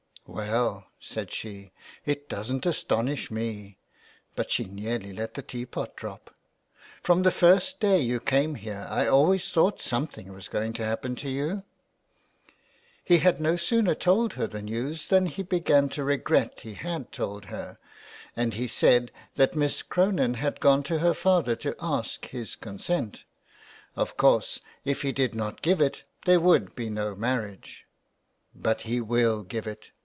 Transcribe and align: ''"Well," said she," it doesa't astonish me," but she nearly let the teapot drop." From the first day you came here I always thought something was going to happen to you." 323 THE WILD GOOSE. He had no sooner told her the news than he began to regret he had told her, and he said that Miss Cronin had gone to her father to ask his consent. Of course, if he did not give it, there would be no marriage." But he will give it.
''"Well," 0.41 0.87
said 0.97 1.29
she," 1.33 1.73
it 2.05 2.29
doesa't 2.29 2.65
astonish 2.65 3.29
me," 3.31 3.79
but 4.37 4.49
she 4.49 4.63
nearly 4.63 5.11
let 5.11 5.33
the 5.33 5.41
teapot 5.41 5.93
drop." 5.97 6.33
From 7.03 7.23
the 7.23 7.31
first 7.31 7.81
day 7.81 7.99
you 7.99 8.21
came 8.21 8.55
here 8.55 8.87
I 8.89 9.07
always 9.07 9.51
thought 9.51 9.81
something 9.81 10.31
was 10.31 10.47
going 10.47 10.71
to 10.73 10.85
happen 10.85 11.15
to 11.17 11.29
you." 11.29 11.63
323 13.07 13.09
THE 13.09 13.09
WILD 13.09 13.09
GOOSE. 13.09 13.09
He 13.19 13.23
had 13.23 13.41
no 13.41 13.55
sooner 13.57 13.93
told 13.95 14.33
her 14.33 14.47
the 14.47 14.61
news 14.61 15.07
than 15.07 15.25
he 15.25 15.43
began 15.43 15.89
to 15.89 16.03
regret 16.05 16.61
he 16.61 16.75
had 16.75 17.11
told 17.11 17.45
her, 17.45 17.77
and 18.33 18.53
he 18.53 18.69
said 18.69 19.11
that 19.35 19.53
Miss 19.55 19.81
Cronin 19.81 20.35
had 20.35 20.61
gone 20.61 20.83
to 20.83 20.99
her 20.99 21.13
father 21.15 21.57
to 21.57 21.75
ask 21.81 22.27
his 22.27 22.55
consent. 22.55 23.25
Of 23.97 24.15
course, 24.15 24.61
if 24.85 25.01
he 25.01 25.11
did 25.11 25.35
not 25.35 25.61
give 25.61 25.81
it, 25.81 26.05
there 26.23 26.39
would 26.39 26.73
be 26.73 26.89
no 26.89 27.15
marriage." 27.17 27.85
But 28.55 28.81
he 28.81 29.01
will 29.01 29.43
give 29.43 29.67
it. 29.67 29.91